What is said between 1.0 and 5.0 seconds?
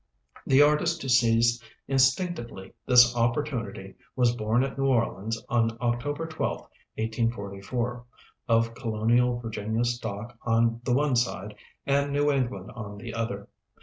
who seized instinctively this opportunity was born at New